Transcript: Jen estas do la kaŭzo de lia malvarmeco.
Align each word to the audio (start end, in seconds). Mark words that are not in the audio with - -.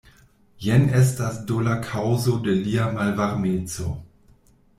Jen 0.67 0.87
estas 0.99 1.37
do 1.51 1.59
la 1.67 1.75
kaŭzo 1.89 2.35
de 2.49 2.57
lia 2.63 2.89
malvarmeco. 2.97 3.93